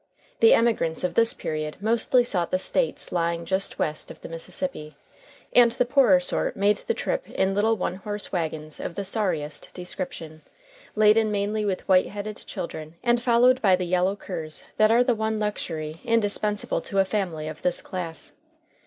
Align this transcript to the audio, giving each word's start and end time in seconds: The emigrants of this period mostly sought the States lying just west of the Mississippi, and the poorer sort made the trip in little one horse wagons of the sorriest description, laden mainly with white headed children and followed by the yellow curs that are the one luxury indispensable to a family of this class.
The 0.39 0.55
emigrants 0.55 1.03
of 1.03 1.13
this 1.13 1.35
period 1.35 1.77
mostly 1.79 2.23
sought 2.23 2.49
the 2.49 2.57
States 2.57 3.11
lying 3.11 3.45
just 3.45 3.77
west 3.77 4.09
of 4.09 4.21
the 4.21 4.29
Mississippi, 4.29 4.97
and 5.53 5.73
the 5.73 5.85
poorer 5.85 6.19
sort 6.19 6.55
made 6.57 6.77
the 6.77 6.95
trip 6.95 7.29
in 7.29 7.53
little 7.53 7.77
one 7.77 7.97
horse 7.97 8.31
wagons 8.31 8.79
of 8.79 8.95
the 8.95 9.05
sorriest 9.05 9.69
description, 9.75 10.41
laden 10.95 11.31
mainly 11.31 11.65
with 11.65 11.87
white 11.87 12.07
headed 12.07 12.37
children 12.37 12.95
and 13.03 13.21
followed 13.21 13.61
by 13.61 13.75
the 13.75 13.85
yellow 13.85 14.15
curs 14.15 14.63
that 14.77 14.89
are 14.89 15.03
the 15.03 15.13
one 15.13 15.37
luxury 15.37 16.01
indispensable 16.03 16.81
to 16.81 16.97
a 16.97 17.05
family 17.05 17.47
of 17.47 17.61
this 17.61 17.79
class. 17.79 18.33